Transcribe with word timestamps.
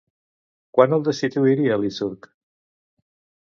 Quan 0.77 0.95
el 0.97 1.05
destituiria 1.07 1.77
Licurg? 1.83 2.29